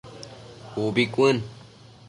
[0.83, 1.37] Ubi cuën